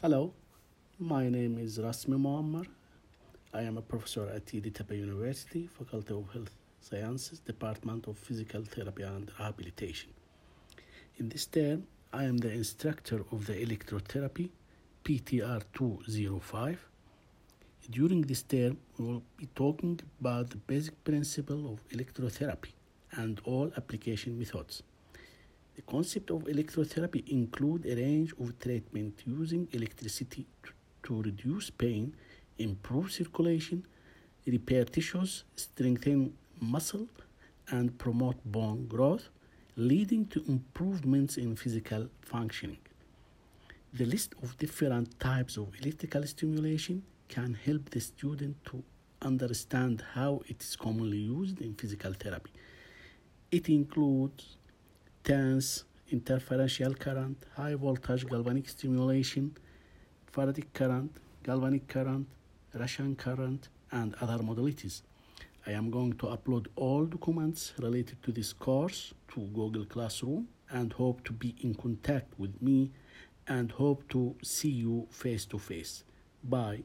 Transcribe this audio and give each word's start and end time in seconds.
Hello, 0.00 0.32
my 1.00 1.28
name 1.28 1.58
is 1.58 1.80
Rasmi 1.80 2.16
Muammar. 2.16 2.64
I 3.52 3.62
am 3.62 3.78
a 3.78 3.82
professor 3.82 4.28
at 4.28 4.46
Yeditepe 4.46 4.96
University, 4.96 5.66
Faculty 5.66 6.14
of 6.14 6.32
Health 6.32 6.54
Sciences, 6.80 7.40
Department 7.40 8.06
of 8.06 8.16
Physical 8.16 8.62
Therapy 8.62 9.02
and 9.02 9.28
Rehabilitation. 9.40 10.10
In 11.16 11.28
this 11.28 11.46
term, 11.46 11.82
I 12.12 12.26
am 12.26 12.36
the 12.36 12.52
instructor 12.52 13.24
of 13.32 13.46
the 13.46 13.54
electrotherapy 13.54 14.50
PTR 15.04 15.64
205. 15.74 16.78
During 17.90 18.22
this 18.22 18.44
term, 18.44 18.78
we 18.98 19.04
will 19.04 19.22
be 19.36 19.48
talking 19.56 19.98
about 20.20 20.50
the 20.50 20.58
basic 20.58 21.02
principle 21.02 21.72
of 21.72 21.88
electrotherapy 21.88 22.70
and 23.16 23.40
all 23.44 23.72
application 23.76 24.38
methods. 24.38 24.84
The 25.78 25.82
concept 25.82 26.32
of 26.32 26.42
electrotherapy 26.46 27.22
include 27.28 27.86
a 27.86 27.94
range 27.94 28.32
of 28.40 28.58
treatment 28.58 29.22
using 29.24 29.68
electricity 29.70 30.44
to, 30.64 30.72
to 31.04 31.22
reduce 31.22 31.70
pain, 31.70 32.16
improve 32.58 33.12
circulation, 33.12 33.86
repair 34.44 34.84
tissues, 34.84 35.44
strengthen 35.54 36.36
muscle, 36.58 37.06
and 37.70 37.96
promote 37.96 38.44
bone 38.44 38.88
growth, 38.88 39.28
leading 39.76 40.26
to 40.26 40.42
improvements 40.48 41.36
in 41.36 41.54
physical 41.54 42.08
functioning. 42.22 42.82
The 43.92 44.06
list 44.06 44.34
of 44.42 44.58
different 44.58 45.20
types 45.20 45.56
of 45.56 45.68
electrical 45.80 46.24
stimulation 46.24 47.04
can 47.28 47.54
help 47.54 47.90
the 47.90 48.00
student 48.00 48.56
to 48.64 48.82
understand 49.22 50.02
how 50.14 50.42
it 50.48 50.60
is 50.60 50.74
commonly 50.74 51.18
used 51.18 51.60
in 51.60 51.74
physical 51.74 52.14
therapy. 52.14 52.50
It 53.52 53.68
includes 53.68 54.56
TENS, 55.28 55.84
interferential 56.10 56.94
current, 56.94 57.36
high 57.54 57.74
voltage 57.74 58.26
galvanic 58.26 58.66
stimulation, 58.66 59.54
Faraday 60.24 60.64
current, 60.72 61.14
galvanic 61.42 61.86
current, 61.86 62.26
Russian 62.72 63.14
current, 63.14 63.68
and 63.92 64.14
other 64.22 64.42
modalities. 64.42 65.02
I 65.66 65.72
am 65.72 65.90
going 65.90 66.14
to 66.14 66.28
upload 66.28 66.68
all 66.76 67.04
documents 67.04 67.74
related 67.78 68.22
to 68.22 68.32
this 68.32 68.54
course 68.54 69.12
to 69.34 69.40
Google 69.40 69.84
Classroom 69.84 70.48
and 70.70 70.94
hope 70.94 71.22
to 71.24 71.34
be 71.34 71.54
in 71.60 71.74
contact 71.74 72.32
with 72.38 72.62
me 72.62 72.90
and 73.46 73.70
hope 73.70 74.08
to 74.08 74.34
see 74.42 74.70
you 74.70 75.08
face 75.10 75.44
to 75.44 75.58
face. 75.58 76.04
Bye. 76.42 76.84